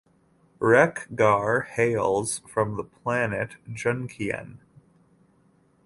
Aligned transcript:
Wreck-Gar 0.59 1.61
hails 1.75 2.39
from 2.51 2.75
the 2.75 2.83
planet 2.83 3.57
Junkion. 3.69 4.57